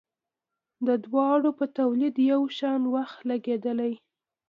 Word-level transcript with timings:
د 0.87 0.89
دواړو 1.05 1.49
په 1.59 1.65
تولید 1.77 2.15
یو 2.31 2.41
شان 2.57 2.81
وخت 2.95 3.19
لګیدلی. 3.29 3.93